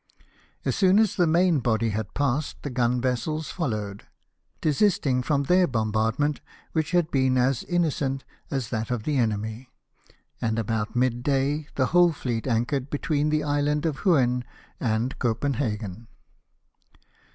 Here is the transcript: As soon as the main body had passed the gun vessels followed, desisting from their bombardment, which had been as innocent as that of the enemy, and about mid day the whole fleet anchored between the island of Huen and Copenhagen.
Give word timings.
As 0.65 0.75
soon 0.75 0.97
as 0.97 1.15
the 1.15 1.27
main 1.27 1.59
body 1.59 1.89
had 1.91 2.15
passed 2.15 2.63
the 2.63 2.71
gun 2.71 2.99
vessels 2.99 3.51
followed, 3.51 4.07
desisting 4.59 5.21
from 5.21 5.43
their 5.43 5.67
bombardment, 5.67 6.41
which 6.71 6.89
had 6.89 7.11
been 7.11 7.37
as 7.37 7.63
innocent 7.65 8.23
as 8.49 8.69
that 8.71 8.89
of 8.89 9.03
the 9.03 9.17
enemy, 9.17 9.69
and 10.41 10.57
about 10.57 10.95
mid 10.95 11.21
day 11.21 11.67
the 11.75 11.85
whole 11.93 12.13
fleet 12.13 12.47
anchored 12.47 12.89
between 12.89 13.29
the 13.29 13.43
island 13.43 13.85
of 13.85 13.99
Huen 13.99 14.43
and 14.79 15.19
Copenhagen. 15.19 16.07